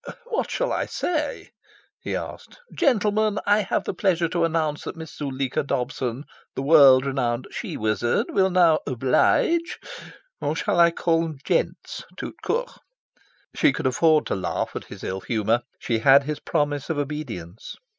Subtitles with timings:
[0.25, 1.51] "What shall I say?"
[1.99, 2.59] he asked.
[2.73, 6.23] "'Gentlemen, I have the pleasure to announce that Miss Zuleika Dobson,
[6.55, 9.77] the world renowned She Wizard, will now oblige'?
[10.41, 12.71] Or shall I call them 'Gents,' tout court?"
[13.53, 15.61] She could afford to laugh at his ill humour.
[15.77, 17.75] She had his promise of obedience.